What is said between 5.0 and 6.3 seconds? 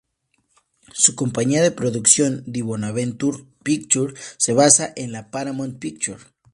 la Paramount Pictures.